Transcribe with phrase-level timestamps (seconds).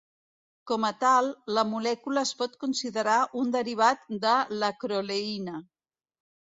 [0.69, 5.65] Com a tal, la molècula es pot considerar un derivat de l'acroleïna.